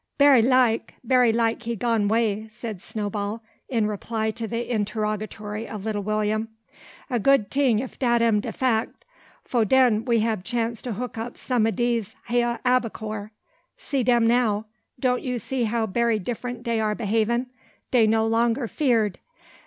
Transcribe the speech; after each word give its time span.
"Berry 0.17 0.41
like, 0.41 0.95
berry 1.03 1.31
like 1.31 1.61
he 1.61 1.75
gone 1.75 2.07
way," 2.07 2.47
said 2.47 2.81
Snowball, 2.81 3.43
in 3.69 3.85
reply 3.85 4.31
to 4.31 4.47
the 4.47 4.67
interrogatory 4.73 5.67
of 5.69 5.85
little 5.85 6.01
William. 6.01 6.49
"A 7.11 7.19
good 7.19 7.51
ting 7.51 7.77
if 7.77 7.99
dat 7.99 8.19
am 8.19 8.39
de 8.39 8.51
fack; 8.51 8.89
fo' 9.43 9.63
den 9.63 10.03
we 10.03 10.21
hab 10.21 10.43
chance 10.43 10.81
to 10.81 10.93
hook 10.93 11.19
up 11.19 11.37
some 11.37 11.67
o' 11.67 11.69
dese 11.69 12.15
hya 12.29 12.57
abbacore. 12.65 13.29
See 13.77 14.01
dem 14.01 14.25
now! 14.25 14.65
Doan' 14.99 15.21
you 15.21 15.37
see 15.37 15.65
how 15.65 15.85
berry 15.85 16.17
different 16.17 16.63
dey 16.63 16.79
are 16.79 16.95
behavin'. 16.95 17.51
Dey 17.91 18.07
no 18.07 18.25
longer 18.25 18.67
'feerd. 18.67 19.17